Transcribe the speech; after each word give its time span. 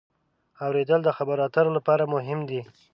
اورېدل 0.65 0.99
د 1.03 1.09
خبرو 1.17 1.41
اترو 1.47 1.71
لپاره 1.77 2.03
مهم 2.13 2.39
دی. 2.49 2.61